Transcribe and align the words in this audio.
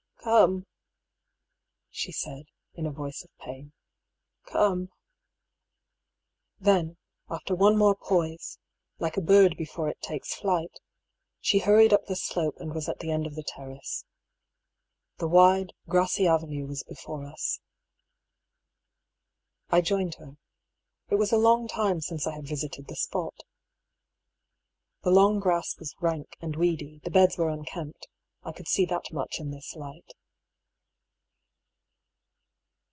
"Come!" 0.31 0.67
she 1.89 2.11
said, 2.11 2.45
in 2.75 2.85
a 2.85 2.91
voice 2.91 3.23
of 3.23 3.35
pain." 3.39 3.73
Come!" 4.51 4.91
Then, 6.59 6.97
after 7.27 7.55
one 7.55 7.75
more 7.75 7.95
pdise— 7.95 8.59
like 8.99 9.17
a 9.17 9.21
bird 9.21 9.57
before 9.57 9.89
it 9.89 9.99
takes 9.99 10.35
flight— 10.35 10.79
she 11.39 11.57
hurried 11.57 11.91
up 11.91 12.05
the 12.05 12.15
slope 12.15 12.57
and 12.59 12.71
was 12.75 12.87
at 12.87 12.99
the 12.99 13.09
end 13.09 13.25
of 13.25 13.33
the 13.33 13.41
terrace. 13.41 14.05
The 15.17 15.27
wide, 15.27 15.73
grassy 15.89 16.27
avenue 16.27 16.67
was 16.67 16.83
be 16.83 16.93
fore 16.93 17.25
us. 17.25 17.59
I 19.71 19.81
joined 19.81 20.15
her. 20.19 20.37
It 21.09 21.15
was 21.15 21.31
a 21.31 21.37
long 21.39 21.67
time 21.67 21.99
since 21.99 22.27
I 22.27 22.35
had 22.35 22.45
vis 22.47 22.63
ited 22.63 22.85
the 22.87 22.95
spot. 22.95 23.39
The 25.01 25.09
long 25.09 25.39
grass 25.39 25.79
was 25.79 25.95
rank 25.99 26.37
and 26.39 26.55
weedy, 26.57 26.99
the 26.99 27.09
beds 27.09 27.39
were 27.39 27.49
unkempt— 27.49 28.07
I 28.43 28.51
could 28.51 28.67
see 28.67 28.85
that 28.87 29.11
much 29.11 29.39
in 29.39 29.51
this 29.51 29.75
light. 29.75 30.13